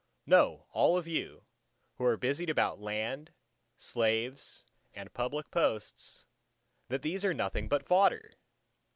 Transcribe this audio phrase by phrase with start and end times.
[0.25, 1.45] Know all of you,
[1.93, 3.31] who are busied about land,
[3.77, 4.63] slaves
[4.95, 6.25] and public posts,
[6.87, 8.31] that these are nothing but fodder!